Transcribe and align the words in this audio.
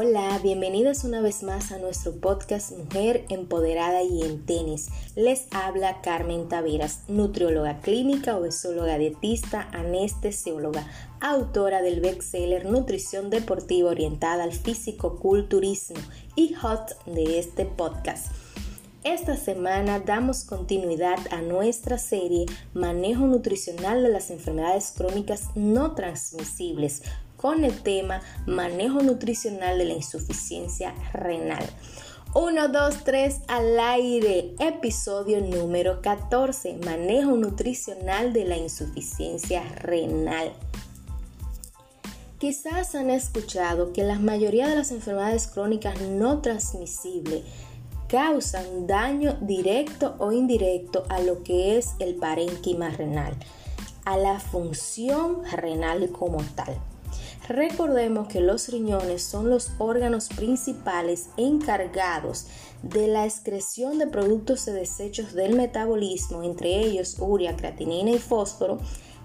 Hola, 0.00 0.38
bienvenidos 0.44 1.02
una 1.02 1.20
vez 1.20 1.42
más 1.42 1.72
a 1.72 1.78
nuestro 1.78 2.20
podcast 2.20 2.70
Mujer 2.70 3.24
Empoderada 3.30 4.04
y 4.04 4.22
en 4.22 4.46
Tenis. 4.46 4.90
Les 5.16 5.48
habla 5.50 6.00
Carmen 6.02 6.48
Taveras, 6.48 7.00
nutrióloga 7.08 7.80
clínica, 7.80 8.36
obesóloga 8.36 8.96
dietista, 8.96 9.68
anestesióloga, 9.72 10.86
autora 11.20 11.82
del 11.82 12.00
bestseller 12.00 12.66
Nutrición 12.66 13.28
Deportiva 13.28 13.90
Orientada 13.90 14.44
al 14.44 14.52
Físico-Culturismo 14.52 15.98
y 16.36 16.54
host 16.62 16.92
de 17.06 17.40
este 17.40 17.66
podcast. 17.66 18.28
Esta 19.02 19.34
semana 19.36 19.98
damos 19.98 20.44
continuidad 20.44 21.18
a 21.32 21.42
nuestra 21.42 21.98
serie 21.98 22.46
Manejo 22.72 23.26
Nutricional 23.26 24.04
de 24.04 24.10
las 24.10 24.30
Enfermedades 24.30 24.92
Crónicas 24.96 25.48
No 25.56 25.96
Transmisibles 25.96 27.02
con 27.38 27.64
el 27.64 27.80
tema 27.82 28.20
Manejo 28.46 29.00
Nutricional 29.00 29.78
de 29.78 29.84
la 29.86 29.94
Insuficiencia 29.94 30.92
Renal. 31.14 31.64
1, 32.34 32.68
2, 32.68 33.04
3 33.04 33.40
al 33.46 33.80
aire, 33.80 34.54
episodio 34.58 35.40
número 35.40 36.02
14, 36.02 36.78
Manejo 36.84 37.36
Nutricional 37.36 38.34
de 38.34 38.44
la 38.44 38.58
Insuficiencia 38.58 39.62
Renal. 39.76 40.52
Quizás 42.38 42.94
han 42.94 43.10
escuchado 43.10 43.92
que 43.92 44.02
la 44.02 44.18
mayoría 44.18 44.68
de 44.68 44.76
las 44.76 44.90
enfermedades 44.90 45.46
crónicas 45.46 46.00
no 46.02 46.42
transmisibles 46.42 47.44
causan 48.08 48.86
daño 48.86 49.38
directo 49.40 50.16
o 50.18 50.32
indirecto 50.32 51.04
a 51.08 51.20
lo 51.20 51.42
que 51.44 51.78
es 51.78 51.94
el 51.98 52.16
parénquima 52.16 52.90
renal, 52.90 53.34
a 54.04 54.16
la 54.16 54.40
función 54.40 55.44
renal 55.44 56.10
como 56.10 56.42
tal. 56.54 56.76
Recordemos 57.46 58.28
que 58.28 58.40
los 58.40 58.68
riñones 58.68 59.22
son 59.22 59.48
los 59.48 59.70
órganos 59.78 60.28
principales 60.28 61.28
encargados 61.36 62.46
de 62.82 63.06
la 63.06 63.24
excreción 63.24 63.98
de 63.98 64.06
productos 64.06 64.66
de 64.66 64.72
desechos 64.72 65.34
del 65.34 65.54
metabolismo, 65.54 66.42
entre 66.42 66.80
ellos 66.80 67.16
urea, 67.20 67.56
creatinina 67.56 68.10
y 68.10 68.18
fósforo, 68.18 68.78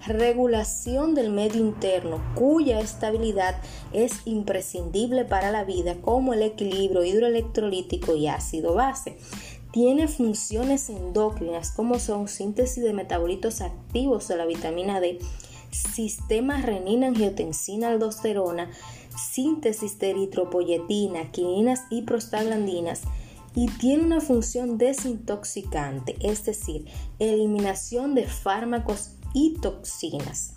regulación 0.06 1.14
del 1.14 1.30
medio 1.30 1.60
interno 1.60 2.22
cuya 2.34 2.80
estabilidad 2.80 3.56
es 3.92 4.12
imprescindible 4.26 5.24
para 5.24 5.50
la 5.50 5.64
vida 5.64 5.96
como 6.00 6.34
el 6.34 6.42
equilibrio 6.42 7.04
hidroelectrolítico 7.04 8.14
y 8.14 8.28
ácido 8.28 8.74
base. 8.74 9.16
Tiene 9.72 10.06
funciones 10.06 10.88
endocrinas 10.88 11.72
como 11.72 11.98
son 11.98 12.28
síntesis 12.28 12.84
de 12.84 12.92
metabolitos 12.92 13.60
activos 13.60 14.28
de 14.28 14.36
la 14.36 14.46
vitamina 14.46 15.00
D 15.00 15.18
sistema 15.74 16.62
renina-angiotensina-aldosterona, 16.62 18.70
síntesis 19.16 19.98
de 19.98 20.10
eritropoyetina, 20.10 21.30
quininas 21.30 21.82
y 21.90 22.02
prostaglandinas 22.02 23.02
y 23.54 23.68
tiene 23.68 24.04
una 24.04 24.20
función 24.20 24.78
desintoxicante, 24.78 26.16
es 26.20 26.44
decir, 26.44 26.86
eliminación 27.18 28.14
de 28.14 28.26
fármacos 28.26 29.12
y 29.32 29.54
toxinas. 29.60 30.54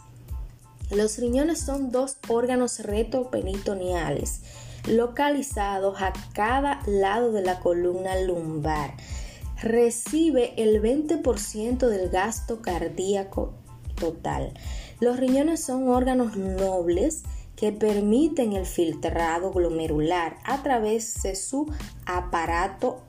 Los 0.89 1.17
riñones 1.17 1.59
son 1.59 1.91
dos 1.91 2.17
órganos 2.29 2.79
retroperitoneales 2.79 4.41
localizados 4.87 6.01
a 6.01 6.13
cada 6.33 6.79
lado 6.87 7.33
de 7.33 7.41
la 7.41 7.59
columna 7.59 8.17
lumbar. 8.21 8.93
Recibe 9.61 10.53
el 10.55 10.81
20% 10.81 11.87
del 11.87 12.09
gasto 12.09 12.61
cardíaco 12.61 13.53
total. 13.95 14.53
Los 14.99 15.17
riñones 15.17 15.63
son 15.63 15.87
órganos 15.89 16.35
nobles 16.35 17.23
que 17.55 17.71
permiten 17.71 18.53
el 18.53 18.65
filtrado 18.65 19.51
glomerular 19.51 20.37
a 20.43 20.63
través 20.63 21.21
de 21.23 21.35
su 21.35 21.71
aparato 22.05 23.01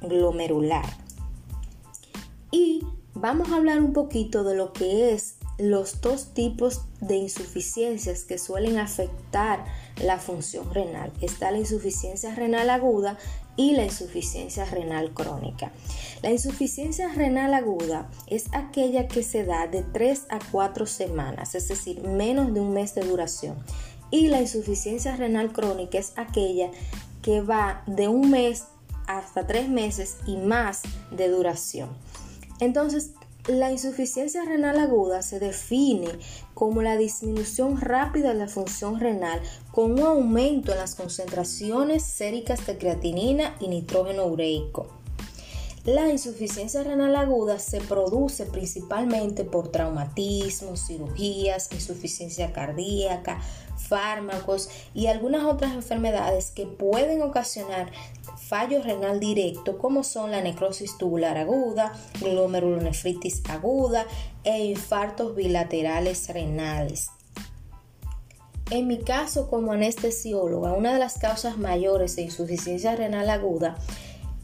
glomerular. 0.00 0.84
Y 2.50 2.86
vamos 3.14 3.50
a 3.50 3.56
hablar 3.56 3.80
un 3.80 3.92
poquito 3.92 4.44
de 4.44 4.56
lo 4.56 4.72
que 4.72 5.12
es 5.12 5.36
los 5.60 6.00
dos 6.00 6.32
tipos 6.32 6.82
de 7.00 7.16
insuficiencias 7.16 8.24
que 8.24 8.38
suelen 8.38 8.78
afectar 8.78 9.64
la 10.02 10.18
función 10.18 10.72
renal. 10.72 11.12
Está 11.20 11.50
la 11.50 11.58
insuficiencia 11.58 12.34
renal 12.34 12.70
aguda 12.70 13.18
y 13.56 13.72
la 13.72 13.84
insuficiencia 13.84 14.64
renal 14.64 15.12
crónica. 15.12 15.72
La 16.22 16.30
insuficiencia 16.30 17.12
renal 17.12 17.52
aguda 17.54 18.10
es 18.26 18.46
aquella 18.52 19.06
que 19.06 19.22
se 19.22 19.44
da 19.44 19.66
de 19.66 19.82
3 19.82 20.26
a 20.30 20.38
4 20.50 20.86
semanas, 20.86 21.54
es 21.54 21.68
decir, 21.68 22.02
menos 22.02 22.54
de 22.54 22.60
un 22.60 22.72
mes 22.72 22.94
de 22.94 23.02
duración. 23.02 23.56
Y 24.10 24.28
la 24.28 24.40
insuficiencia 24.40 25.14
renal 25.16 25.52
crónica 25.52 25.98
es 25.98 26.12
aquella 26.16 26.70
que 27.22 27.42
va 27.42 27.82
de 27.86 28.08
un 28.08 28.30
mes 28.30 28.64
hasta 29.06 29.46
3 29.46 29.68
meses 29.68 30.16
y 30.26 30.36
más 30.36 30.82
de 31.10 31.28
duración. 31.28 31.90
Entonces, 32.60 33.10
la 33.46 33.70
insuficiencia 33.70 34.44
renal 34.44 34.78
aguda 34.78 35.22
se 35.22 35.40
define 35.40 36.08
como 36.54 36.82
la 36.82 36.96
disminución 36.96 37.80
rápida 37.80 38.28
de 38.28 38.34
la 38.34 38.48
función 38.48 39.00
renal 39.00 39.40
con 39.72 39.92
un 39.92 40.00
aumento 40.00 40.72
en 40.72 40.78
las 40.78 40.94
concentraciones 40.94 42.02
séricas 42.02 42.66
de 42.66 42.76
creatinina 42.76 43.56
y 43.60 43.68
nitrógeno 43.68 44.26
ureico. 44.26 44.88
La 45.84 46.10
insuficiencia 46.10 46.82
renal 46.82 47.16
aguda 47.16 47.58
se 47.58 47.80
produce 47.80 48.44
principalmente 48.44 49.44
por 49.44 49.68
traumatismos, 49.68 50.86
cirugías, 50.86 51.70
insuficiencia 51.72 52.52
cardíaca, 52.52 53.40
fármacos 53.78 54.68
y 54.92 55.06
algunas 55.06 55.44
otras 55.44 55.72
enfermedades 55.72 56.50
que 56.50 56.66
pueden 56.66 57.22
ocasionar 57.22 57.90
fallo 58.50 58.82
renal 58.82 59.20
directo 59.20 59.78
como 59.78 60.02
son 60.02 60.32
la 60.32 60.40
necrosis 60.42 60.98
tubular 60.98 61.38
aguda, 61.38 61.92
glomerulonefritis 62.20 63.42
aguda 63.48 64.04
e 64.42 64.64
infartos 64.64 65.36
bilaterales 65.36 66.28
renales. 66.28 67.10
En 68.70 68.88
mi 68.88 68.98
caso 68.98 69.48
como 69.48 69.72
anestesióloga, 69.72 70.72
una 70.72 70.92
de 70.92 70.98
las 70.98 71.18
causas 71.18 71.58
mayores 71.58 72.16
de 72.16 72.22
insuficiencia 72.22 72.96
renal 72.96 73.30
aguda 73.30 73.76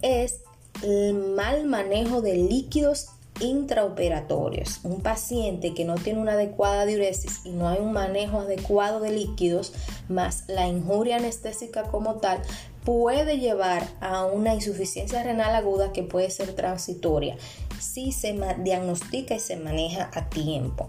es 0.03 0.41
el 0.85 1.15
mal 1.15 1.67
manejo 1.67 2.23
de 2.23 2.37
líquidos 2.37 3.09
intraoperatorios. 3.41 4.81
Un 4.85 5.01
paciente 5.01 5.75
que 5.75 5.85
no 5.85 5.97
tiene 5.97 6.21
una 6.21 6.33
adecuada 6.33 6.87
diuresis 6.87 7.41
y 7.45 7.51
no 7.51 7.69
hay 7.69 7.81
un 7.81 7.93
manejo 7.93 8.41
adecuado 8.41 9.01
de 9.01 9.11
líquidos, 9.11 9.73
más 10.09 10.45
la 10.47 10.69
injuria 10.69 11.17
anestésica 11.17 11.85
como 11.85 12.17
tal, 12.17 12.41
puede 12.87 13.39
llevar 13.39 13.89
a 14.01 14.25
una 14.25 14.55
insuficiencia 14.55 15.21
renal 15.25 15.57
aguda 15.57 15.93
que 15.93 16.05
puede 16.05 16.31
ser 16.31 16.55
transitoria 16.55 17.37
si 17.81 18.13
se 18.13 18.39
diagnostica 18.63 19.35
y 19.35 19.41
se 19.41 19.57
maneja 19.57 20.09
a 20.15 20.31
tiempo. 20.31 20.89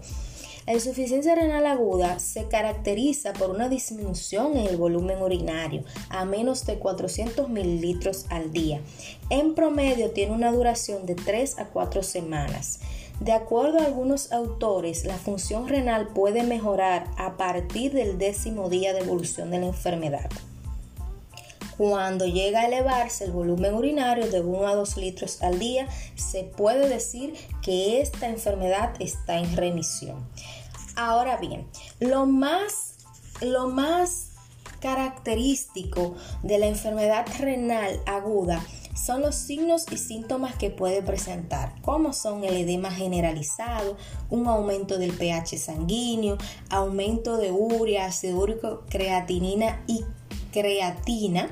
La 0.64 0.74
insuficiencia 0.74 1.34
renal 1.34 1.66
aguda 1.66 2.20
se 2.20 2.44
caracteriza 2.44 3.32
por 3.32 3.50
una 3.50 3.68
disminución 3.68 4.56
en 4.56 4.68
el 4.68 4.76
volumen 4.76 5.20
urinario 5.20 5.82
a 6.08 6.24
menos 6.24 6.66
de 6.66 6.78
400 6.78 7.48
mililitros 7.48 8.26
al 8.28 8.52
día. 8.52 8.80
En 9.28 9.56
promedio 9.56 10.12
tiene 10.12 10.34
una 10.34 10.52
duración 10.52 11.04
de 11.04 11.16
3 11.16 11.58
a 11.58 11.64
4 11.64 12.04
semanas. 12.04 12.78
De 13.18 13.32
acuerdo 13.32 13.80
a 13.80 13.86
algunos 13.86 14.30
autores, 14.30 15.04
la 15.04 15.16
función 15.16 15.66
renal 15.66 16.08
puede 16.14 16.44
mejorar 16.44 17.06
a 17.16 17.36
partir 17.36 17.92
del 17.92 18.18
décimo 18.18 18.68
día 18.68 18.92
de 18.92 19.00
evolución 19.00 19.50
de 19.50 19.58
la 19.58 19.66
enfermedad. 19.66 20.30
Cuando 21.78 22.26
llega 22.26 22.62
a 22.62 22.66
elevarse 22.66 23.24
el 23.24 23.30
volumen 23.30 23.72
urinario 23.72 24.28
de 24.28 24.40
1 24.40 24.66
a 24.66 24.74
2 24.74 24.96
litros 24.96 25.40
al 25.42 25.60
día, 25.60 25.88
se 26.16 26.42
puede 26.42 26.88
decir 26.88 27.34
que 27.62 28.00
esta 28.00 28.28
enfermedad 28.28 28.94
está 28.98 29.38
en 29.38 29.56
remisión. 29.56 30.28
Ahora 30.96 31.36
bien, 31.36 31.68
lo 32.00 32.26
más, 32.26 32.96
lo 33.40 33.68
más 33.68 34.32
característico 34.80 36.16
de 36.42 36.58
la 36.58 36.66
enfermedad 36.66 37.26
renal 37.38 38.00
aguda 38.06 38.60
son 38.96 39.22
los 39.22 39.36
signos 39.36 39.86
y 39.92 39.98
síntomas 39.98 40.56
que 40.56 40.70
puede 40.70 41.02
presentar, 41.02 41.80
como 41.82 42.12
son 42.12 42.42
el 42.42 42.56
edema 42.56 42.90
generalizado, 42.90 43.96
un 44.30 44.48
aumento 44.48 44.98
del 44.98 45.12
pH 45.12 45.56
sanguíneo, 45.58 46.38
aumento 46.70 47.36
de 47.36 47.52
urea, 47.52 48.06
ácido 48.06 48.40
úrico, 48.40 48.82
creatinina 48.88 49.84
y 49.86 50.04
creatina 50.52 51.48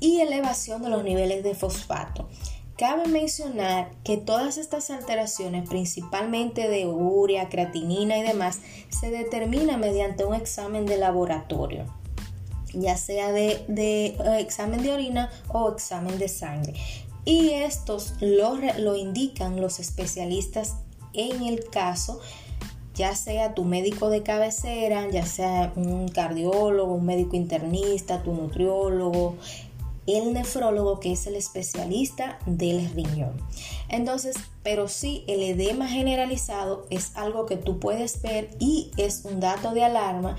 y 0.00 0.20
elevación 0.20 0.82
de 0.82 0.88
los 0.88 1.04
niveles 1.04 1.44
de 1.44 1.54
fosfato. 1.54 2.28
Cabe 2.76 3.06
mencionar 3.06 3.90
que 4.04 4.16
todas 4.16 4.56
estas 4.56 4.90
alteraciones, 4.90 5.68
principalmente 5.68 6.68
de 6.68 6.86
urea, 6.86 7.50
creatinina 7.50 8.16
y 8.16 8.22
demás, 8.22 8.60
se 8.88 9.10
determinan 9.10 9.80
mediante 9.80 10.24
un 10.24 10.34
examen 10.34 10.86
de 10.86 10.96
laboratorio, 10.96 11.84
ya 12.72 12.96
sea 12.96 13.32
de, 13.32 13.66
eh, 13.68 14.16
examen 14.38 14.82
de 14.82 14.92
orina 14.92 15.30
o 15.48 15.70
examen 15.70 16.18
de 16.18 16.28
sangre. 16.28 16.74
Y 17.26 17.50
estos 17.50 18.14
lo, 18.20 18.56
lo 18.78 18.96
indican 18.96 19.60
los 19.60 19.78
especialistas 19.78 20.76
en 21.12 21.42
el 21.42 21.68
caso 21.68 22.20
ya 23.00 23.14
sea 23.14 23.54
tu 23.54 23.64
médico 23.64 24.10
de 24.10 24.22
cabecera, 24.22 25.08
ya 25.08 25.24
sea 25.24 25.72
un 25.74 26.08
cardiólogo, 26.08 26.92
un 26.92 27.06
médico 27.06 27.34
internista, 27.34 28.22
tu 28.22 28.34
nutriólogo, 28.34 29.36
el 30.16 30.32
nefrólogo 30.32 31.00
que 31.00 31.12
es 31.12 31.26
el 31.26 31.36
especialista 31.36 32.38
del 32.46 32.90
riñón. 32.90 33.36
Entonces, 33.88 34.36
pero 34.62 34.88
sí, 34.88 35.24
el 35.26 35.42
edema 35.42 35.88
generalizado 35.88 36.86
es 36.90 37.16
algo 37.16 37.46
que 37.46 37.56
tú 37.56 37.78
puedes 37.80 38.20
ver 38.22 38.50
y 38.58 38.90
es 38.96 39.24
un 39.24 39.40
dato 39.40 39.72
de 39.72 39.84
alarma 39.84 40.36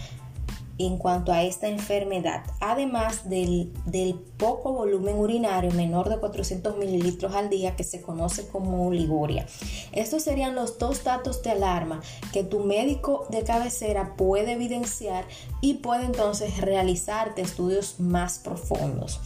en 0.86 0.98
cuanto 0.98 1.32
a 1.32 1.44
esta 1.44 1.68
enfermedad, 1.68 2.44
además 2.60 3.30
del, 3.30 3.72
poco 4.38 4.74
volumen 4.74 5.18
urinario 5.18 5.72
menor 5.72 6.10
de 6.10 6.18
400 6.18 6.78
mililitros 6.78 7.36
al 7.36 7.50
día 7.50 7.76
que 7.76 7.84
se 7.84 8.02
conoce 8.02 8.48
como 8.48 8.88
oliguria. 8.88 9.46
Estos 9.92 10.24
serían 10.24 10.56
los 10.56 10.80
dos 10.80 11.04
datos 11.04 11.44
de 11.44 11.52
alarma 11.52 12.02
que 12.34 12.44
tu 12.44 12.62
médico 12.62 13.28
de 13.30 13.44
cabecera 13.44 14.16
puede 14.16 14.54
evidenciar 14.54 15.26
y 15.62 15.76
puede 15.76 16.06
entonces 16.06 16.60
realizarte 16.60 17.42
estudios 17.42 18.00
más 18.00 18.40
profundos. 18.40 19.20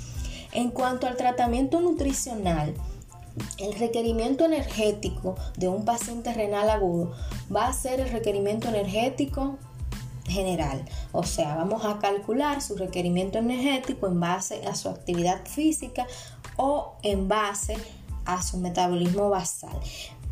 En 0.56 0.72
cuanto 0.72 1.06
al 1.06 1.18
tratamiento 1.18 1.82
nutricional, 1.82 2.74
el 3.58 3.74
requerimiento 3.78 4.46
energético 4.46 5.36
de 5.58 5.68
un 5.68 5.84
paciente 5.84 6.34
renal 6.34 6.70
agudo 6.70 7.12
va 7.54 7.68
a 7.68 7.74
ser 7.74 8.00
el 8.00 8.10
requerimiento 8.10 8.70
energético 8.70 9.58
general. 10.26 10.86
O 11.12 11.24
sea, 11.24 11.58
vamos 11.58 11.84
a 11.84 12.00
calcular 12.00 12.62
su 12.62 12.78
requerimiento 12.78 13.38
energético 13.38 14.08
en 14.08 14.22
base 14.22 14.66
a 14.66 14.76
su 14.76 14.88
actividad 14.88 15.46
física 15.46 16.08
o 16.56 16.94
en 17.04 17.28
base 17.28 17.76
a 18.24 18.42
su 18.42 18.58
metabolismo 18.58 19.30
basal. 19.30 19.78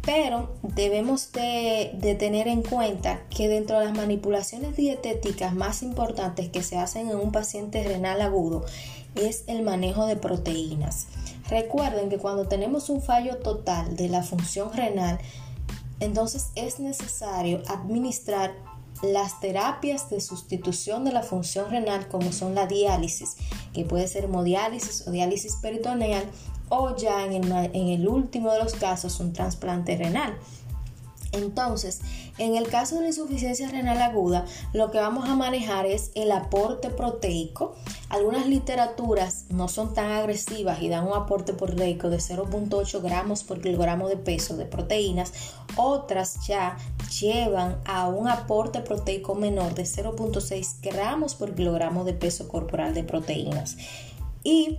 Pero 0.06 0.54
debemos 0.62 1.34
de, 1.34 2.16
tener 2.18 2.48
en 2.48 2.62
cuenta 2.62 3.22
que 3.30 3.50
dentro 3.50 3.80
de 3.80 3.86
las 3.86 3.94
manipulaciones 3.96 4.78
dietéticas 4.78 5.54
más 5.54 5.84
importantes 5.84 6.48
que 6.48 6.64
se 6.64 6.78
hacen 6.78 7.10
en 7.10 7.18
un 7.18 7.34
paciente 7.34 7.84
renal 7.84 8.22
agudo 8.22 8.66
es 9.16 9.44
el 9.48 9.64
manejo 9.64 10.06
de 10.06 10.16
proteínas. 10.16 11.08
Recuerden 11.50 12.10
que 12.10 12.18
cuando 12.18 12.48
tenemos 12.48 12.90
un 12.90 13.02
fallo 13.02 13.38
total 13.38 13.96
de 13.96 14.10
la 14.10 14.24
función 14.24 14.74
renal, 14.74 15.20
entonces 16.00 16.50
es 16.56 16.80
necesario 16.80 17.62
administrar 17.68 18.56
las 19.02 19.40
terapias 19.40 20.10
de 20.10 20.22
sustitución 20.22 21.04
de 21.04 21.12
la 21.12 21.24
función 21.24 21.70
renal 21.70 22.08
como 22.08 22.32
son 22.32 22.56
la 22.56 22.68
diálisis, 22.68 23.36
que 23.74 23.84
puede 23.84 24.08
ser 24.08 24.26
hemodiálisis 24.26 25.08
o 25.08 25.12
diálisis 25.12 25.58
peritoneal 25.58 26.24
o 26.70 26.96
ya 26.96 27.26
en 27.26 27.34
el, 27.34 27.52
en 27.74 27.88
el 27.90 28.08
último 28.08 28.52
de 28.52 28.64
los 28.64 28.74
casos 28.74 29.20
un 29.20 29.34
trasplante 29.34 29.98
renal. 29.98 30.38
Entonces, 31.34 32.02
en 32.38 32.56
el 32.56 32.68
caso 32.68 32.96
de 32.96 33.02
la 33.02 33.08
insuficiencia 33.08 33.70
renal 33.70 34.02
aguda, 34.02 34.46
lo 34.72 34.92
que 34.92 35.00
vamos 35.00 35.28
a 35.28 35.36
manejar 35.36 35.86
es 35.86 36.12
el 36.16 36.32
aporte 36.32 36.90
proteico. 36.90 37.76
Algunas 38.10 38.48
literaturas 38.48 39.46
no 39.50 39.68
son 39.68 39.94
tan 39.94 40.12
agresivas 40.12 40.82
y 40.82 40.90
dan 40.90 41.08
un 41.08 41.14
aporte 41.14 41.54
proteico 41.54 42.10
de 42.10 42.18
0.8 42.18 43.02
gramos 43.02 43.44
por 43.44 43.62
kilogramo 43.62 44.08
de 44.08 44.18
peso 44.18 44.56
de 44.56 44.66
proteínas. 44.66 45.34
Otras 45.76 46.46
ya 46.48 46.78
llevan 47.20 47.82
a 47.86 48.08
un 48.08 48.28
aporte 48.28 48.80
proteico 48.82 49.36
menor 49.36 49.74
de 49.74 49.84
0.6 49.84 50.82
gramos 50.82 51.36
por 51.36 51.56
kilogramo 51.56 52.04
de 52.04 52.14
peso 52.14 52.48
corporal 52.48 52.94
de 52.94 53.04
proteínas. 53.04 53.78
Y 54.44 54.78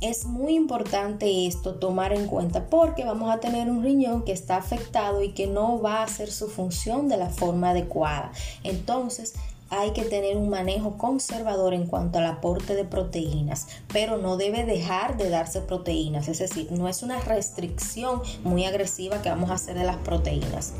es 0.00 0.26
muy 0.26 0.54
importante 0.54 1.46
esto 1.46 1.74
tomar 1.76 2.12
en 2.12 2.26
cuenta 2.26 2.66
porque 2.66 3.04
vamos 3.04 3.30
a 3.30 3.40
tener 3.40 3.70
un 3.70 3.82
riñón 3.82 4.24
que 4.24 4.32
está 4.32 4.56
afectado 4.56 5.22
y 5.22 5.30
que 5.32 5.46
no 5.46 5.80
va 5.80 6.00
a 6.00 6.04
hacer 6.04 6.30
su 6.30 6.48
función 6.48 7.08
de 7.08 7.16
la 7.16 7.30
forma 7.30 7.70
adecuada. 7.70 8.32
Entonces, 8.62 9.34
hay 9.68 9.92
que 9.92 10.04
tener 10.04 10.36
un 10.36 10.48
manejo 10.48 10.96
conservador 10.96 11.74
en 11.74 11.86
cuanto 11.86 12.18
al 12.18 12.26
aporte 12.26 12.74
de 12.74 12.84
proteínas, 12.84 13.66
pero 13.92 14.16
no 14.16 14.36
debe 14.36 14.64
dejar 14.64 15.16
de 15.16 15.28
darse 15.28 15.60
proteínas, 15.60 16.28
es 16.28 16.38
decir, 16.38 16.70
no 16.70 16.88
es 16.88 17.02
una 17.02 17.20
restricción 17.20 18.22
muy 18.44 18.64
agresiva 18.64 19.22
que 19.22 19.28
vamos 19.28 19.50
a 19.50 19.54
hacer 19.54 19.76
de 19.76 19.84
las 19.84 19.96
proteínas. 19.96 20.72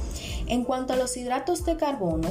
En 0.47 0.62
cuanto 0.62 0.93
a 0.93 0.97
los 0.97 1.17
hidratos 1.17 1.65
de 1.65 1.77
carbono, 1.77 2.29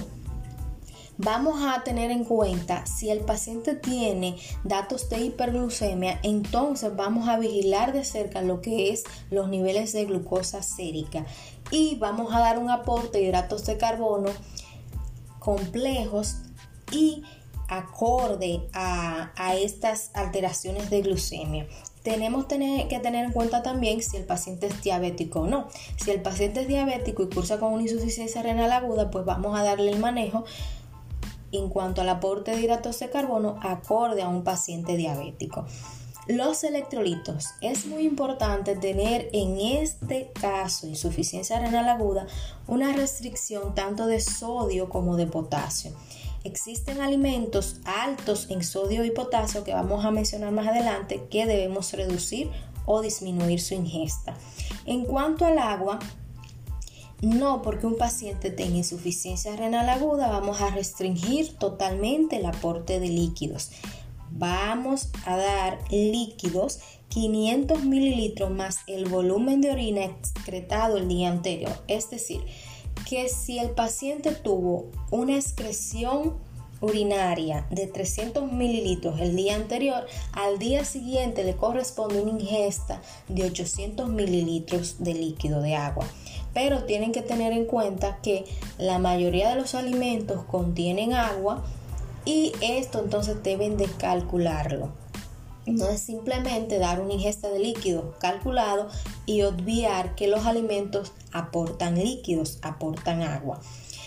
vamos 1.17 1.63
a 1.63 1.83
tener 1.83 2.11
en 2.11 2.23
cuenta 2.23 2.85
si 2.85 3.09
el 3.09 3.21
paciente 3.21 3.75
tiene 3.75 4.37
datos 4.63 5.09
de 5.09 5.21
hiperglucemia, 5.21 6.19
entonces 6.23 6.95
vamos 6.95 7.27
a 7.27 7.37
vigilar 7.37 7.93
de 7.93 8.03
cerca 8.03 8.41
lo 8.41 8.61
que 8.61 8.91
es 8.91 9.03
los 9.29 9.49
niveles 9.49 9.93
de 9.93 10.05
glucosa 10.05 10.61
sérica 10.61 11.25
y 11.71 11.95
vamos 11.95 12.33
a 12.33 12.39
dar 12.39 12.59
un 12.59 12.69
aporte 12.69 13.17
de 13.17 13.25
hidratos 13.25 13.65
de 13.65 13.77
carbono 13.77 14.29
complejos 15.39 16.37
y 16.91 17.23
acorde 17.67 18.67
a, 18.73 19.31
estas 19.55 20.11
alteraciones 20.13 20.89
de 20.89 21.01
glucemia 21.01 21.67
tenemos 22.03 22.45
que 22.45 22.99
tener 23.01 23.25
en 23.25 23.31
cuenta 23.31 23.63
también 23.63 23.99
si 24.03 24.15
el 24.15 24.25
paciente 24.25 24.67
es 24.67 24.79
diabético 24.83 25.39
o 25.39 25.47
no. 25.47 25.69
Si 25.97 26.11
el 26.11 26.21
paciente 26.21 26.61
es 26.61 26.67
diabético 26.67 27.23
y 27.23 27.29
cursa 27.29 27.57
con 27.57 27.73
una 27.73 27.81
insuficiencia 27.81 28.43
renal 28.43 28.71
aguda, 28.71 29.09
pues 29.09 29.25
vamos 29.25 29.59
a 29.59 29.63
darle 29.63 29.89
el 29.89 29.97
manejo 29.97 30.45
en 31.57 31.69
cuanto 31.69 32.01
al 32.01 32.09
aporte 32.09 32.51
de 32.51 32.61
hidratos 32.61 32.99
de 32.99 33.09
carbono 33.09 33.59
acorde 33.61 34.21
a 34.21 34.29
un 34.29 34.43
paciente 34.43 34.97
diabético. 34.97 35.65
Los 36.27 36.63
electrolitos. 36.63 37.49
Es 37.61 37.85
muy 37.85 38.03
importante 38.03 38.75
tener 38.75 39.29
en 39.31 39.59
este 39.59 40.31
caso, 40.33 40.87
insuficiencia 40.87 41.59
renal 41.59 41.87
aguda, 41.87 42.25
una 42.67 42.93
restricción 42.93 43.75
tanto 43.75 44.07
de 44.07 44.19
sodio 44.19 44.89
como 44.89 45.17
de 45.17 45.27
potasio. 45.27 45.91
Existen 46.43 47.01
alimentos 47.01 47.77
altos 47.85 48.47
en 48.49 48.63
sodio 48.63 49.05
y 49.05 49.11
potasio 49.11 49.63
que 49.63 49.73
vamos 49.73 50.03
a 50.03 50.11
mencionar 50.11 50.51
más 50.51 50.67
adelante 50.67 51.27
que 51.29 51.45
debemos 51.45 51.93
reducir 51.93 52.49
o 52.85 53.01
disminuir 53.01 53.61
su 53.61 53.75
ingesta. 53.75 54.35
En 54.85 55.05
cuanto 55.05 55.45
al 55.45 55.59
agua, 55.59 55.99
no 57.21 57.61
porque 57.61 57.87
un 57.87 57.97
paciente 57.97 58.49
tenga 58.49 58.77
insuficiencia 58.77 59.55
renal 59.55 59.89
aguda 59.89 60.29
vamos 60.29 60.61
a 60.61 60.69
restringir 60.69 61.57
totalmente 61.57 62.37
el 62.37 62.45
aporte 62.45 62.99
de 62.99 63.09
líquidos. 63.09 63.71
Vamos 64.31 65.09
a 65.25 65.37
dar 65.37 65.79
líquidos 65.91 66.79
500 67.09 67.83
mililitros 67.83 68.51
más 68.51 68.79
el 68.87 69.05
volumen 69.05 69.61
de 69.61 69.71
orina 69.71 70.03
excretado 70.03 70.97
el 70.97 71.07
día 71.07 71.29
anterior. 71.29 71.71
Es 71.87 72.09
decir, 72.09 72.41
que 73.07 73.29
si 73.29 73.59
el 73.59 73.71
paciente 73.71 74.31
tuvo 74.31 74.91
una 75.11 75.35
excreción 75.35 76.37
urinaria 76.81 77.65
de 77.69 77.87
300 77.87 78.51
mililitros 78.51 79.19
el 79.19 79.35
día 79.35 79.55
anterior, 79.55 80.05
al 80.33 80.59
día 80.59 80.85
siguiente 80.85 81.43
le 81.43 81.55
corresponde 81.55 82.21
una 82.21 82.31
ingesta 82.31 83.01
de 83.27 83.45
800 83.45 84.09
mililitros 84.09 84.97
de 84.99 85.13
líquido 85.13 85.61
de 85.61 85.75
agua 85.75 86.05
pero 86.55 86.85
tienen 86.85 87.11
que 87.11 87.21
tener 87.21 87.51
en 87.51 87.65
cuenta 87.65 88.19
que 88.23 88.45
la 88.77 88.97
mayoría 88.97 89.49
de 89.49 89.55
los 89.57 89.75
alimentos 89.75 90.45
contienen 90.45 91.13
agua 91.13 91.65
y 92.23 92.53
esto 92.61 92.99
entonces 92.99 93.43
deben 93.43 93.75
de 93.75 93.87
calcularlo. 93.87 94.89
No 95.65 95.89
es 95.89 95.99
simplemente 95.99 96.79
dar 96.79 97.01
una 97.01 97.13
ingesta 97.13 97.49
de 97.49 97.59
líquido 97.59 98.15
calculado 98.19 98.87
y 99.25 99.41
obviar 99.41 100.15
que 100.15 100.27
los 100.27 100.45
alimentos 100.45 101.11
aportan 101.33 101.95
líquidos, 101.95 102.57
aportan 102.61 103.21
agua. 103.21 103.59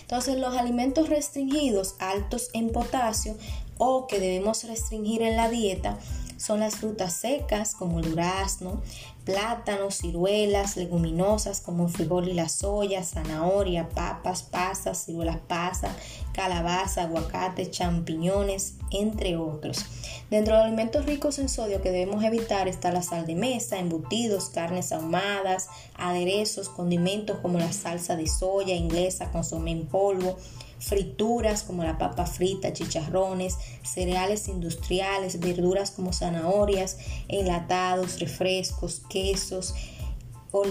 Entonces 0.08 0.38
los 0.38 0.56
alimentos 0.56 1.10
restringidos 1.10 1.94
altos 1.98 2.48
en 2.54 2.70
potasio 2.70 3.36
o 3.76 4.06
que 4.06 4.18
debemos 4.18 4.64
restringir 4.64 5.20
en 5.20 5.36
la 5.36 5.50
dieta 5.50 5.98
son 6.38 6.60
las 6.60 6.76
frutas 6.76 7.12
secas 7.12 7.74
como 7.74 7.98
el 7.98 8.12
durazno, 8.12 8.80
plátanos, 9.28 9.96
ciruelas, 9.96 10.78
leguminosas 10.78 11.60
como 11.60 11.84
el 11.84 11.92
frijol 11.92 12.28
y 12.28 12.32
la 12.32 12.48
soya, 12.48 13.04
zanahoria, 13.04 13.90
papas, 13.90 14.42
pasas, 14.42 15.04
ciruelas 15.04 15.36
pasas, 15.46 15.90
calabaza, 16.32 17.02
aguacate, 17.02 17.70
champiñones, 17.70 18.76
entre 18.90 19.36
otros. 19.36 19.84
Dentro 20.30 20.56
de 20.56 20.62
alimentos 20.62 21.04
ricos 21.04 21.38
en 21.38 21.50
sodio 21.50 21.82
que 21.82 21.90
debemos 21.90 22.24
evitar 22.24 22.68
está 22.68 22.90
la 22.90 23.02
sal 23.02 23.26
de 23.26 23.34
mesa, 23.34 23.78
embutidos, 23.78 24.48
carnes 24.48 24.92
ahumadas, 24.92 25.68
aderezos, 25.94 26.70
condimentos 26.70 27.36
como 27.40 27.58
la 27.58 27.70
salsa 27.70 28.16
de 28.16 28.26
soya 28.26 28.76
inglesa, 28.76 29.30
consomé 29.30 29.72
en 29.72 29.88
polvo, 29.88 30.38
frituras 30.78 31.62
como 31.62 31.84
la 31.84 31.98
papa 31.98 32.26
frita, 32.26 32.72
chicharrones, 32.72 33.56
cereales 33.82 34.48
industriales, 34.48 35.40
verduras 35.40 35.90
como 35.90 36.12
zanahorias, 36.12 36.98
enlatados, 37.28 38.20
refrescos, 38.20 39.02
quesos, 39.08 39.74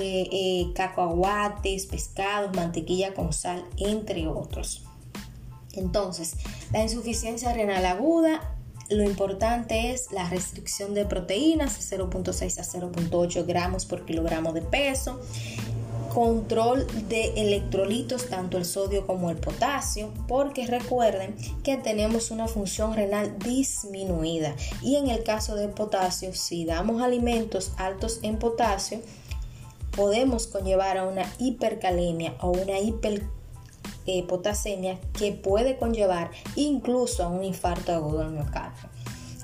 eh, 0.02 0.72
cacahuates, 0.74 1.86
pescados, 1.86 2.56
mantequilla 2.56 3.14
con 3.14 3.34
sal, 3.34 3.66
entre 3.78 4.28
otros. 4.28 4.84
Entonces, 5.74 6.36
la 6.72 6.82
insuficiencia 6.82 7.54
renal 7.54 7.86
aguda 7.86 8.58
lo 8.90 9.04
importante 9.04 9.92
es 9.92 10.14
la 10.14 10.30
restricción 10.30 10.94
de 10.94 11.06
proteínas, 11.06 11.78
0.6 11.92 12.58
a 12.58 12.64
0.8 12.64 13.46
gramos 13.46 13.86
por 13.86 14.06
kilogramo 14.06 14.54
de 14.54 14.62
peso 14.62 15.20
control 16.18 16.88
de 17.10 17.34
electrolitos, 17.36 18.26
tanto 18.26 18.58
el 18.58 18.66
sodio 18.66 19.06
como 19.06 19.30
el 19.30 19.38
potasio, 19.38 20.12
porque 20.28 20.66
recuerden 20.66 21.36
que 21.64 21.78
tenemos 21.78 22.32
una 22.32 22.48
función 22.48 22.96
renal 22.96 23.38
disminuida. 23.38 24.56
Y 24.82 24.96
en 24.96 25.10
el 25.10 25.22
caso 25.22 25.54
del 25.54 25.70
potasio, 25.70 26.34
si 26.34 26.66
damos 26.66 27.04
alimentos 27.04 27.72
altos 27.78 28.18
en 28.24 28.40
potasio, 28.40 29.00
podemos 29.96 30.48
conllevar 30.48 30.98
a 30.98 31.08
una 31.08 31.32
hipercalemia 31.38 32.34
o 32.42 32.50
una 32.50 32.80
hiperpotasemia 32.80 35.00
que 35.14 35.34
puede 35.34 35.78
conllevar 35.78 36.32
incluso 36.56 37.26
a 37.26 37.28
un 37.28 37.44
infarto 37.44 37.94
agudo 37.94 38.22
del 38.22 38.32
miocardio. 38.32 38.90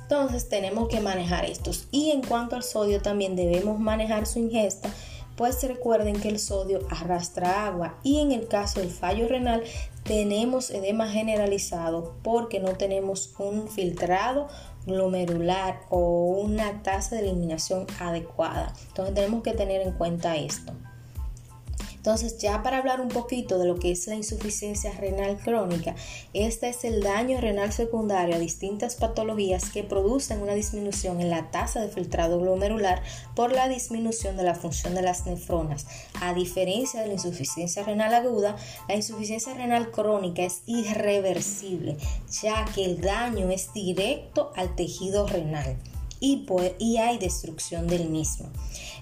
Entonces 0.01 0.49
tenemos 0.49 0.87
que 0.87 1.01
manejar 1.01 1.45
estos. 1.45 1.87
Y 1.91 2.09
en 2.09 2.23
cuanto 2.23 2.55
al 2.55 2.63
sodio, 2.63 2.99
también 2.99 3.35
debemos 3.35 3.79
manejar 3.79 4.25
su 4.25 4.39
ingesta 4.39 4.89
pues 5.35 5.63
recuerden 5.63 6.19
que 6.19 6.29
el 6.29 6.39
sodio 6.39 6.79
arrastra 6.89 7.67
agua 7.67 7.97
y 8.03 8.19
en 8.19 8.31
el 8.31 8.47
caso 8.47 8.79
del 8.79 8.89
fallo 8.89 9.27
renal 9.27 9.63
tenemos 10.03 10.69
edema 10.69 11.07
generalizado 11.09 12.15
porque 12.23 12.59
no 12.59 12.75
tenemos 12.75 13.33
un 13.39 13.67
filtrado 13.67 14.47
glomerular 14.85 15.81
o 15.89 16.41
una 16.43 16.83
tasa 16.83 17.15
de 17.15 17.21
eliminación 17.21 17.87
adecuada. 17.99 18.73
Entonces 18.87 19.15
tenemos 19.15 19.43
que 19.43 19.53
tener 19.53 19.81
en 19.81 19.93
cuenta 19.93 20.35
esto. 20.35 20.73
Entonces, 22.03 22.37
ya 22.37 22.63
para 22.63 22.79
hablar 22.79 22.99
un 22.99 23.07
poquito 23.07 23.57
de 23.57 23.65
lo 23.65 23.79
que 23.79 23.89
es 23.89 24.07
la 24.07 24.15
insuficiencia 24.15 24.91
renal 24.91 25.37
crónica, 25.37 25.95
este 26.33 26.67
es 26.67 26.83
el 26.83 27.01
daño 27.01 27.39
renal 27.39 27.71
secundario 27.71 28.35
a 28.35 28.39
distintas 28.39 28.95
patologías 28.95 29.69
que 29.69 29.85
producen 29.85 30.41
una 30.41 30.53
disminución 30.53 31.21
en 31.21 31.29
la 31.29 31.49
tasa 31.49 31.79
de 31.79 31.87
filtrado 31.87 32.41
glomerular 32.41 33.01
por 33.37 33.53
la 33.53 33.69
disminución 33.69 34.35
de 34.35 34.43
la 34.43 34.53
función 34.53 34.95
de 34.95 35.01
las 35.01 35.25
nefronas. 35.25 35.87
A 36.19 36.33
diferencia 36.33 36.99
de 36.99 37.07
la 37.07 37.13
insuficiencia 37.13 37.83
renal 37.83 38.13
aguda, 38.13 38.57
la 38.89 38.95
insuficiencia 38.95 39.53
renal 39.53 39.89
crónica 39.89 40.43
es 40.43 40.61
irreversible, 40.65 41.95
ya 42.41 42.65
que 42.75 42.83
el 42.83 42.99
daño 42.99 43.49
es 43.49 43.71
directo 43.71 44.51
al 44.57 44.75
tejido 44.75 45.25
renal 45.25 45.77
y, 46.19 46.45
y 46.79 46.97
hay 46.97 47.17
destrucción 47.17 47.87
del 47.87 48.09
mismo. 48.09 48.49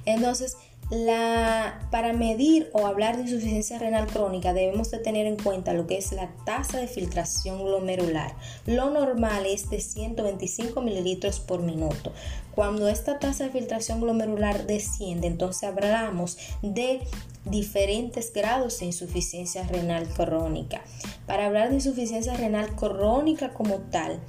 Entonces, 0.06 0.56
la, 0.92 1.88
para 1.90 2.12
medir 2.12 2.70
o 2.74 2.86
hablar 2.86 3.16
de 3.16 3.24
insuficiencia 3.24 3.80
renal 3.80 4.08
crónica 4.08 4.54
debemos 4.54 4.92
de 4.92 5.00
tener 5.00 5.26
en 5.26 5.38
cuenta 5.38 5.74
lo 5.74 5.88
que 5.88 5.98
es 5.98 6.12
la 6.12 6.30
tasa 6.46 6.80
de 6.80 6.88
filtración 6.88 7.64
glomerular. 7.64 8.36
Lo 8.66 8.90
normal 8.90 9.46
es 9.46 9.70
de 9.70 9.80
125 9.80 10.82
mililitros 10.82 11.40
por 11.40 11.62
minuto. 11.62 12.12
Cuando 12.54 12.90
esta 12.90 13.20
tasa 13.20 13.46
de 13.46 13.52
filtración 13.52 14.02
glomerular 14.02 14.68
desciende, 14.68 15.28
entonces 15.28 15.64
hablamos 15.64 16.38
de 16.62 17.00
diferentes 17.46 18.34
grados 18.34 18.80
de 18.80 18.88
insuficiencia 18.88 19.64
renal 19.64 20.10
crónica. 20.10 20.82
Para 21.26 21.46
hablar 21.46 21.70
de 21.70 21.76
insuficiencia 21.76 22.36
renal 22.36 22.76
crónica 22.76 23.54
como 23.54 23.78
tal, 23.78 24.20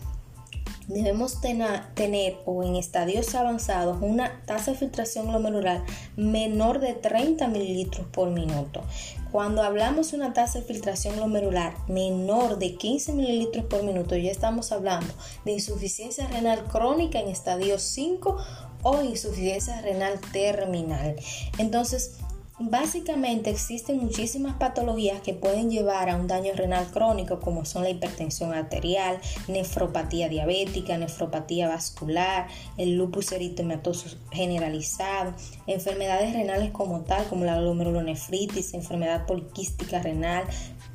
debemos 0.92 1.40
tener 1.40 2.38
o 2.44 2.62
en 2.62 2.76
estadios 2.76 3.34
avanzados 3.34 3.98
una 4.00 4.42
tasa 4.46 4.72
de 4.72 4.78
filtración 4.78 5.28
glomerular 5.28 5.82
menor 6.16 6.80
de 6.80 6.94
30 6.94 7.48
mililitros 7.48 8.06
por 8.08 8.30
minuto. 8.30 8.82
Cuando 9.30 9.62
hablamos 9.62 10.10
de 10.10 10.18
una 10.18 10.34
tasa 10.34 10.58
de 10.58 10.66
filtración 10.66 11.16
glomerular 11.16 11.74
menor 11.88 12.58
de 12.58 12.74
15 12.74 13.14
mililitros 13.14 13.64
por 13.64 13.82
minuto, 13.82 14.16
ya 14.16 14.30
estamos 14.30 14.72
hablando 14.72 15.12
de 15.44 15.52
insuficiencia 15.52 16.28
renal 16.28 16.64
crónica 16.64 17.18
en 17.18 17.28
estadio 17.28 17.78
5 17.78 18.36
o 18.82 19.02
insuficiencia 19.02 19.80
renal 19.80 20.20
terminal. 20.32 21.16
Entonces, 21.58 22.18
Básicamente 22.58 23.48
existen 23.48 23.98
muchísimas 23.98 24.56
patologías 24.56 25.22
que 25.22 25.32
pueden 25.32 25.70
llevar 25.70 26.10
a 26.10 26.16
un 26.16 26.26
daño 26.26 26.52
renal 26.54 26.86
crónico 26.90 27.40
como 27.40 27.64
son 27.64 27.82
la 27.82 27.90
hipertensión 27.90 28.52
arterial, 28.52 29.18
nefropatía 29.48 30.28
diabética, 30.28 30.98
nefropatía 30.98 31.68
vascular, 31.68 32.48
el 32.76 32.96
lupus 32.96 33.32
eritematoso 33.32 34.16
generalizado, 34.30 35.34
enfermedades 35.66 36.34
renales 36.34 36.72
como 36.72 37.00
tal 37.00 37.26
como 37.26 37.46
la 37.46 37.56
glomerulonefritis, 37.56 38.74
enfermedad 38.74 39.24
poliquística 39.24 40.00
renal, 40.00 40.44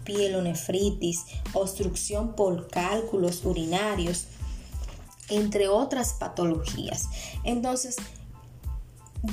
pielonefritis, 0.03 1.25
obstrucción 1.53 2.35
por 2.35 2.67
cálculos 2.67 3.43
urinarios, 3.43 4.27
entre 5.29 5.67
otras 5.67 6.13
patologías. 6.13 7.09
Entonces, 7.43 7.97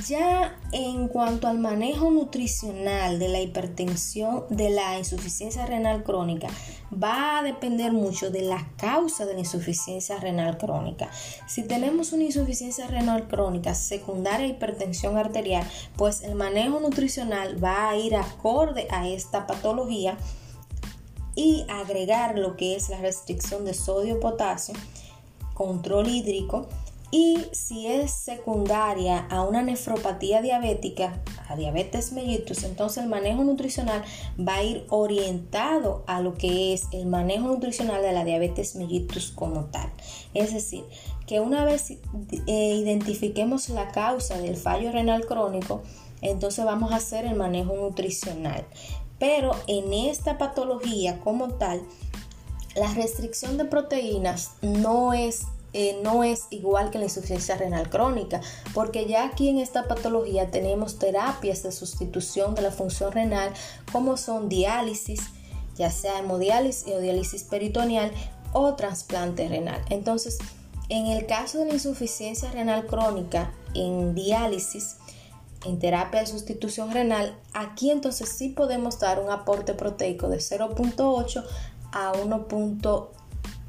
ya 0.07 0.57
en 0.71 1.07
cuanto 1.07 1.47
al 1.47 1.59
manejo 1.59 2.11
nutricional 2.11 3.19
de 3.19 3.29
la 3.29 3.41
hipertensión, 3.41 4.43
de 4.49 4.69
la 4.69 4.97
insuficiencia 4.97 5.65
renal 5.65 6.03
crónica, 6.03 6.47
va 6.91 7.39
a 7.39 7.43
depender 7.43 7.93
mucho 7.93 8.29
de 8.29 8.41
la 8.41 8.67
causa 8.77 9.25
de 9.25 9.33
la 9.33 9.39
insuficiencia 9.39 10.19
renal 10.19 10.57
crónica. 10.57 11.09
Si 11.47 11.63
tenemos 11.63 12.11
una 12.11 12.23
insuficiencia 12.23 12.87
renal 12.87 13.27
crónica 13.27 13.73
secundaria 13.75 14.45
a 14.45 14.49
hipertensión 14.49 15.17
arterial, 15.17 15.67
pues 15.95 16.21
el 16.21 16.35
manejo 16.35 16.79
nutricional 16.79 17.63
va 17.63 17.89
a 17.89 17.97
ir 17.97 18.15
acorde 18.15 18.87
a 18.91 19.07
esta 19.07 19.47
patología 19.47 20.17
y 21.35 21.65
agregar 21.69 22.37
lo 22.37 22.55
que 22.55 22.75
es 22.75 22.89
la 22.89 22.97
restricción 22.99 23.65
de 23.65 23.73
sodio-potasio, 23.73 24.73
control 25.53 26.07
hídrico, 26.07 26.67
y 27.17 27.47
si 27.53 27.87
es 27.87 28.11
secundaria 28.11 29.25
a 29.29 29.41
una 29.43 29.61
nefropatía 29.61 30.41
diabética, 30.41 31.21
a 31.47 31.55
diabetes 31.55 32.11
mellitus, 32.11 32.65
entonces 32.65 33.01
el 33.05 33.09
manejo 33.09 33.45
nutricional 33.45 34.03
va 34.37 34.55
a 34.55 34.63
ir 34.63 34.85
orientado 34.89 36.03
a 36.07 36.19
lo 36.19 36.33
que 36.33 36.73
es 36.73 36.89
el 36.91 37.05
manejo 37.05 37.47
nutricional 37.47 38.01
de 38.01 38.11
la 38.11 38.25
diabetes 38.25 38.75
mellitus 38.75 39.31
como 39.31 39.63
tal. 39.67 39.89
Es 40.33 40.53
decir, 40.53 40.83
que 41.25 41.39
una 41.39 41.63
vez 41.63 41.89
eh, 41.89 42.75
identifiquemos 42.75 43.69
la 43.69 43.93
causa 43.93 44.37
del 44.37 44.57
fallo 44.57 44.91
renal 44.91 45.25
crónico, 45.25 45.83
entonces 46.21 46.65
vamos 46.65 46.91
a 46.91 46.97
hacer 46.97 47.23
el 47.23 47.35
manejo 47.35 47.77
nutricional. 47.77 48.65
Pero 49.19 49.55
en 49.67 49.93
esta 49.93 50.37
patología 50.37 51.21
como 51.21 51.47
tal, 51.53 51.81
la 52.75 52.93
restricción 52.93 53.55
de 53.55 53.63
proteínas 53.63 54.51
no 54.61 55.13
es 55.13 55.45
eh, 55.77 55.99
no 56.01 56.23
es 56.23 56.47
igual 56.51 56.89
que 56.89 56.99
la 56.99 57.03
insuficiencia 57.03 57.57
renal 57.57 57.89
crónica, 57.89 58.39
porque 58.73 59.07
ya 59.07 59.25
aquí 59.25 59.49
en 59.49 59.57
esta 59.57 59.89
patología 59.89 60.49
tenemos 60.49 60.99
terapias 60.99 61.63
de 61.63 61.73
sustitución 61.73 62.55
de 62.55 62.61
la 62.61 62.71
función 62.71 63.11
renal 63.11 63.51
como 63.91 64.15
son 64.15 64.47
diálisis, 64.47 65.19
ya 65.75 65.91
sea 65.91 66.19
hemodiálisis 66.19 66.87
o 66.93 66.99
diálisis 66.99 67.43
peritoneal 67.43 68.09
o 68.53 68.75
trasplante 68.75 69.49
renal. 69.49 69.81
Entonces, 69.89 70.37
en 70.87 71.07
el 71.07 71.25
caso 71.25 71.59
de 71.59 71.65
la 71.65 71.73
insuficiencia 71.73 72.49
renal 72.51 72.85
crónica 72.85 73.51
en 73.73 74.15
diálisis, 74.15 74.95
en 75.65 75.77
terapia 75.77 76.21
de 76.21 76.27
sustitución 76.27 76.91
renal, 76.91 77.37
aquí 77.51 77.91
entonces 77.91 78.29
sí 78.29 78.47
podemos 78.47 78.97
dar 78.99 79.19
un 79.19 79.29
aporte 79.29 79.73
proteico 79.73 80.29
de 80.29 80.37
0.8 80.37 81.43
a 81.91 82.13
1.8 82.13 83.09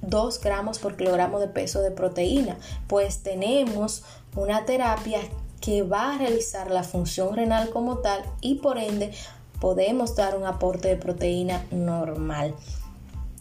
2 0.03 0.41
gramos 0.41 0.79
por 0.79 0.97
kilogramo 0.97 1.41
de 1.41 1.49
peso 1.49 1.81
de 1.83 1.91
proteína, 1.91 2.57
pues 2.87 3.23
tenemos 3.23 4.05
una 4.35 4.65
terapia 4.65 5.21
que 5.61 5.83
va 5.83 6.15
a 6.15 6.19
realizar 6.19 6.71
la 6.71 6.83
función 6.83 7.35
renal 7.35 7.71
como 7.71 7.99
tal 7.99 8.23
y 8.41 8.57
por 8.57 8.79
ende 8.79 9.13
podemos 9.61 10.15
dar 10.15 10.37
un 10.37 10.45
aporte 10.45 10.89
de 10.89 10.97
proteína 10.97 11.65
normal. 11.71 12.55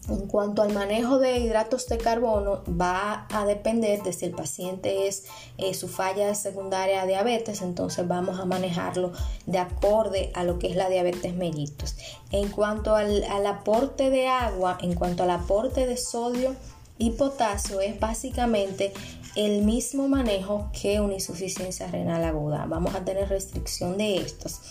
En 0.07 0.27
cuanto 0.27 0.62
al 0.62 0.71
manejo 0.71 1.17
de 1.17 1.39
hidratos 1.39 1.88
de 1.88 1.97
carbono, 1.97 2.62
va 2.69 3.25
a 3.31 3.45
depender 3.45 4.03
de 4.03 4.13
si 4.13 4.25
el 4.25 4.31
paciente 4.31 5.07
es 5.07 5.24
eh, 5.57 5.74
su 5.74 5.88
falla 5.88 6.35
secundaria 6.35 7.01
a 7.01 7.07
diabetes, 7.07 7.63
entonces 7.63 8.07
vamos 8.07 8.39
a 8.39 8.45
manejarlo 8.45 9.13
de 9.47 9.57
acorde 9.57 10.31
a 10.35 10.43
lo 10.43 10.59
que 10.59 10.67
es 10.67 10.75
la 10.75 10.89
diabetes 10.89 11.35
mellitus. 11.35 11.95
En 12.31 12.50
cuanto 12.50 12.95
al, 12.95 13.24
al 13.24 13.47
aporte 13.47 14.12
de 14.12 14.27
agua, 14.27 14.77
en 14.79 14.93
cuanto 14.93 15.24
al 15.24 15.31
aporte 15.31 15.88
de 15.88 15.97
sodio 15.97 16.55
y 17.00 17.12
potasio, 17.12 17.81
es 17.81 18.00
básicamente 18.00 18.93
el 19.35 19.63
mismo 19.63 20.07
manejo 20.07 20.69
que 20.79 21.00
una 21.00 21.15
insuficiencia 21.15 21.88
renal 21.88 22.24
aguda. 22.24 22.67
Vamos 22.67 22.93
a 22.93 23.03
tener 23.03 23.27
restricción 23.27 23.97
de 23.97 24.17
estos. 24.17 24.62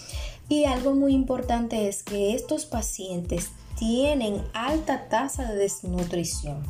Y 0.48 0.64
algo 0.64 0.94
muy 0.94 1.12
importante 1.12 1.88
es 1.88 2.02
que 2.02 2.34
estos 2.34 2.66
pacientes 2.66 3.50
tienen 3.78 4.42
alta 4.52 5.08
tasa 5.08 5.44
de 5.44 5.56
desnutrición. 5.56 6.62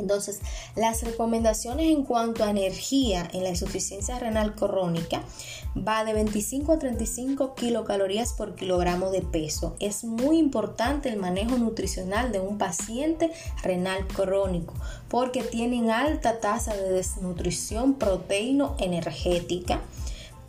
Entonces, 0.00 0.40
las 0.76 1.02
recomendaciones 1.02 1.86
en 1.90 2.04
cuanto 2.04 2.42
a 2.42 2.50
energía 2.50 3.28
en 3.32 3.42
la 3.42 3.50
insuficiencia 3.50 4.18
renal 4.18 4.54
crónica 4.54 5.22
va 5.76 6.04
de 6.04 6.14
25 6.14 6.72
a 6.72 6.78
35 6.78 7.54
kilocalorías 7.54 8.32
por 8.32 8.56
kilogramo 8.56 9.10
de 9.10 9.22
peso. 9.22 9.76
Es 9.78 10.04
muy 10.04 10.38
importante 10.38 11.10
el 11.10 11.18
manejo 11.18 11.56
nutricional 11.58 12.32
de 12.32 12.40
un 12.40 12.58
paciente 12.58 13.30
renal 13.62 14.06
crónico 14.08 14.74
porque 15.08 15.42
tienen 15.42 15.90
alta 15.90 16.40
tasa 16.40 16.74
de 16.74 16.90
desnutrición 16.92 17.94
proteíno-energética 17.94 19.80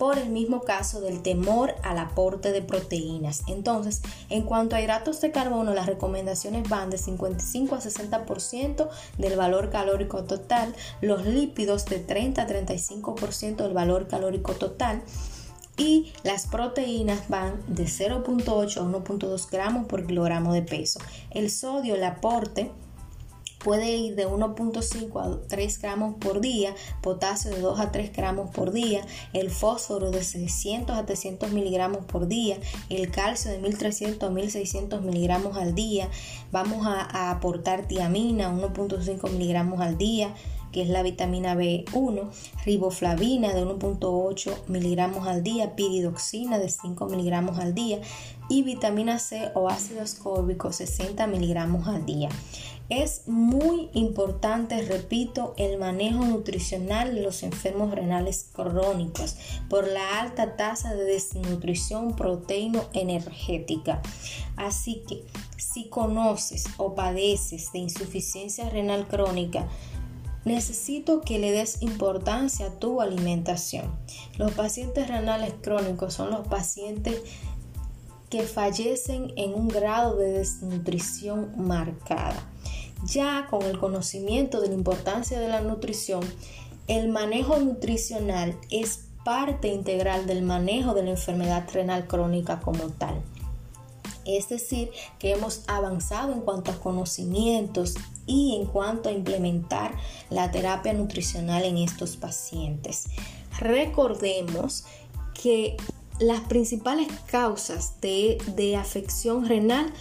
por 0.01 0.17
el 0.17 0.29
mismo 0.29 0.61
caso 0.61 0.99
del 0.99 1.21
temor 1.21 1.75
al 1.83 1.99
aporte 1.99 2.51
de 2.51 2.63
proteínas. 2.63 3.43
Entonces, 3.45 4.01
en 4.29 4.41
cuanto 4.41 4.75
a 4.75 4.81
hidratos 4.81 5.21
de 5.21 5.29
carbono, 5.29 5.75
las 5.75 5.85
recomendaciones 5.85 6.67
van 6.67 6.89
de 6.89 6.97
55 6.97 7.75
a 7.75 7.81
60% 7.81 8.89
del 9.19 9.37
valor 9.37 9.69
calórico 9.69 10.23
total, 10.23 10.73
los 11.01 11.27
lípidos 11.27 11.85
de 11.85 11.99
30 11.99 12.41
a 12.41 12.47
35% 12.47 13.57
del 13.57 13.73
valor 13.75 14.07
calórico 14.07 14.53
total 14.53 15.03
y 15.77 16.11
las 16.23 16.47
proteínas 16.47 17.29
van 17.29 17.61
de 17.67 17.83
0.8 17.83 18.77
a 18.77 18.81
1.2 18.81 19.49
gramos 19.51 19.85
por 19.85 20.07
kilogramo 20.07 20.51
de 20.51 20.63
peso. 20.63 20.99
El 21.29 21.51
sodio, 21.51 21.93
el 21.93 22.03
aporte 22.05 22.71
puede 23.63 23.95
ir 23.95 24.15
de 24.15 24.27
1.5 24.27 25.21
a 25.21 25.47
3 25.47 25.81
gramos 25.81 26.15
por 26.19 26.41
día, 26.41 26.73
potasio 27.01 27.51
de 27.51 27.59
2 27.59 27.79
a 27.79 27.91
3 27.91 28.11
gramos 28.13 28.49
por 28.51 28.71
día, 28.71 29.05
el 29.33 29.49
fósforo 29.49 30.11
de 30.11 30.23
600 30.23 30.97
a 30.97 31.05
300 31.05 31.51
miligramos 31.51 32.05
por 32.05 32.27
día, 32.27 32.57
el 32.89 33.11
calcio 33.11 33.51
de 33.51 33.59
1300 33.59 34.29
a 34.29 34.31
1600 34.31 35.01
miligramos 35.01 35.57
al 35.57 35.75
día, 35.75 36.09
vamos 36.51 36.85
a, 36.85 37.01
a 37.01 37.31
aportar 37.31 37.87
tiamina 37.87 38.51
1.5 38.51 39.29
miligramos 39.31 39.79
al 39.81 39.97
día, 39.97 40.33
que 40.71 40.81
es 40.81 40.89
la 40.89 41.03
vitamina 41.03 41.55
B1, 41.55 42.29
riboflavina 42.65 43.53
de 43.53 43.65
1.8 43.65 44.67
miligramos 44.67 45.27
al 45.27 45.43
día, 45.43 45.75
piridoxina 45.75 46.59
de 46.59 46.69
5 46.69 47.05
miligramos 47.07 47.59
al 47.59 47.73
día 47.73 47.99
y 48.49 48.63
vitamina 48.63 49.19
C 49.19 49.51
o 49.55 49.69
ácido 49.69 50.01
ascórbico 50.01 50.71
60 50.71 51.25
miligramos 51.27 51.87
al 51.87 52.05
día. 52.05 52.29
Es 52.89 53.25
muy 53.25 53.89
importante, 53.93 54.81
repito, 54.81 55.53
el 55.55 55.77
manejo 55.79 56.25
nutricional 56.25 57.15
de 57.15 57.21
los 57.21 57.41
enfermos 57.41 57.91
renales 57.91 58.49
crónicos 58.51 59.37
por 59.69 59.87
la 59.87 60.19
alta 60.19 60.57
tasa 60.57 60.93
de 60.93 61.05
desnutrición 61.05 62.17
proteíno-energética. 62.17 64.01
Así 64.57 65.03
que 65.07 65.23
si 65.55 65.87
conoces 65.87 66.65
o 66.75 66.93
padeces 66.93 67.71
de 67.71 67.79
insuficiencia 67.79 68.69
renal 68.69 69.07
crónica, 69.07 69.69
necesito 70.45 71.21
que 71.21 71.39
le 71.39 71.51
des 71.51 71.81
importancia 71.81 72.67
a 72.67 72.79
tu 72.79 73.01
alimentación. 73.01 73.91
Los 74.37 74.51
pacientes 74.53 75.07
renales 75.07 75.53
crónicos 75.61 76.13
son 76.13 76.31
los 76.31 76.47
pacientes 76.47 77.21
que 78.29 78.43
fallecen 78.43 79.33
en 79.35 79.53
un 79.53 79.67
grado 79.67 80.15
de 80.15 80.31
desnutrición 80.31 81.51
marcada. 81.57 82.49
Ya 83.05 83.47
con 83.49 83.63
el 83.63 83.77
conocimiento 83.77 84.61
de 84.61 84.69
la 84.69 84.75
importancia 84.75 85.39
de 85.39 85.47
la 85.47 85.61
nutrición, 85.61 86.21
el 86.87 87.09
manejo 87.09 87.57
nutricional 87.57 88.57
es 88.69 89.05
parte 89.25 89.67
integral 89.67 90.27
del 90.27 90.43
manejo 90.43 90.93
de 90.93 91.03
la 91.03 91.11
enfermedad 91.11 91.67
renal 91.73 92.07
crónica 92.07 92.59
como 92.59 92.89
tal. 92.89 93.21
Es 94.37 94.49
decir, 94.49 94.91
que 95.19 95.31
hemos 95.31 95.63
avanzado 95.67 96.33
en 96.33 96.41
cuanto 96.41 96.71
a 96.71 96.79
conocimientos 96.79 97.95
y 98.25 98.55
en 98.55 98.65
cuanto 98.65 99.09
a 99.09 99.11
implementar 99.11 99.95
la 100.29 100.51
terapia 100.51 100.93
nutricional 100.93 101.63
en 101.63 101.77
estos 101.77 102.17
pacientes. 102.17 103.05
Recordemos 103.59 104.85
que 105.33 105.77
las 106.19 106.41
principales 106.41 107.07
causas 107.27 107.99
de, 108.01 108.37
de 108.55 108.75
afección 108.75 109.47
renal 109.47 109.91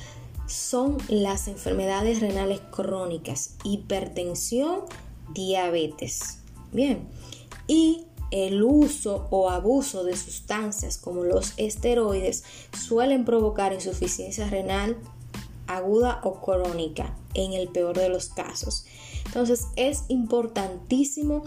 son 0.46 0.98
las 1.08 1.48
enfermedades 1.48 2.20
renales 2.20 2.60
crónicas, 2.70 3.54
hipertensión, 3.64 4.80
diabetes. 5.32 6.38
Bien, 6.72 7.08
y 7.66 8.04
el 8.30 8.62
uso 8.62 9.26
o 9.30 9.50
abuso 9.50 10.04
de 10.04 10.16
sustancias 10.16 10.98
como 10.98 11.24
los 11.24 11.54
esteroides 11.56 12.44
suelen 12.78 13.24
provocar 13.24 13.72
insuficiencia 13.72 14.48
renal 14.48 14.96
aguda 15.66 16.20
o 16.24 16.40
crónica 16.40 17.16
en 17.34 17.52
el 17.52 17.68
peor 17.68 17.96
de 17.96 18.08
los 18.08 18.28
casos. 18.28 18.86
Entonces 19.26 19.66
es 19.76 20.04
importantísimo 20.08 21.44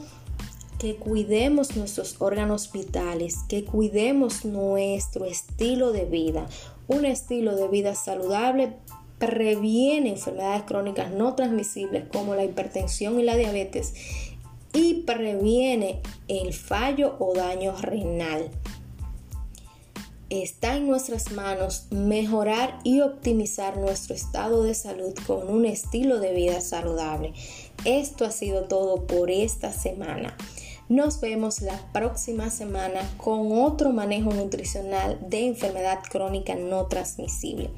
que 0.80 0.96
cuidemos 0.96 1.76
nuestros 1.76 2.18
órganos 2.20 2.72
vitales, 2.72 3.38
que 3.48 3.64
cuidemos 3.64 4.44
nuestro 4.46 5.26
estilo 5.26 5.92
de 5.92 6.06
vida. 6.06 6.48
Un 6.88 7.06
estilo 7.06 7.56
de 7.56 7.68
vida 7.68 7.96
saludable 7.96 8.74
previene 9.18 10.10
enfermedades 10.10 10.64
crónicas 10.64 11.12
no 11.12 11.36
transmisibles 11.36 12.06
como 12.12 12.36
la 12.36 12.44
hipertensión 12.44 13.20
y 13.20 13.24
la 13.24 13.38
diabetes 13.38 13.94
y 14.74 15.04
previene 15.04 16.02
el 16.28 16.54
fallo 16.54 17.16
o 17.20 17.34
daño 17.34 17.76
renal. 17.80 18.50
Está 20.30 20.78
en 20.78 20.88
nuestras 20.88 21.32
manos 21.32 21.86
mejorar 21.92 22.80
y 22.84 23.02
optimizar 23.02 23.78
nuestro 23.78 24.16
estado 24.16 24.64
de 24.64 24.74
salud 24.74 25.14
con 25.28 25.48
un 25.48 25.66
estilo 25.66 26.20
de 26.20 26.34
vida 26.34 26.60
saludable. 26.60 27.34
Esto 27.86 28.26
ha 28.26 28.32
sido 28.32 28.64
todo 28.64 29.06
por 29.06 29.30
esta 29.30 29.72
semana. 29.72 30.36
Nos 30.90 31.22
vemos 31.22 31.62
la 31.62 31.80
próxima 31.94 32.50
semana 32.50 33.02
con 33.18 33.52
otro 33.52 33.92
manejo 33.92 34.34
nutricional 34.34 35.20
de 35.30 35.48
enfermedad 35.48 36.00
crónica 36.10 36.56
no 36.56 36.88
transmisible. 36.88 37.70